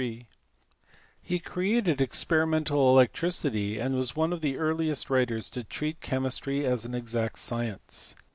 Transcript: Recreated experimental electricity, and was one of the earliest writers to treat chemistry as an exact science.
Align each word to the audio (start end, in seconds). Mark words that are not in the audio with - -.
Recreated 1.29 2.01
experimental 2.01 2.89
electricity, 2.89 3.77
and 3.77 3.93
was 3.93 4.15
one 4.15 4.33
of 4.33 4.41
the 4.41 4.57
earliest 4.57 5.11
writers 5.11 5.47
to 5.51 5.63
treat 5.63 6.01
chemistry 6.01 6.65
as 6.65 6.85
an 6.85 6.95
exact 6.95 7.37
science. 7.37 8.15